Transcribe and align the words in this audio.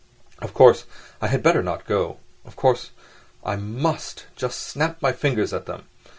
Of 0.39 0.55
course 0.55 0.85
I 1.21 1.27
had 1.27 1.43
better 1.43 1.61
not 1.61 1.85
go; 1.85 2.17
of 2.43 2.55
course, 2.55 2.89
I 3.45 3.55
must 3.55 4.25
just 4.35 4.63
snap 4.63 4.99
my 4.99 5.11
fingers 5.11 5.53
at 5.53 5.67
them. 5.67 5.89